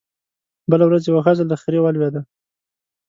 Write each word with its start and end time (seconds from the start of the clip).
بله 0.71 0.85
ورځ 0.87 1.03
يوه 1.09 1.21
ښځه 1.25 1.43
له 1.49 1.55
خرې 1.61 1.79
ولوېده 1.81 2.21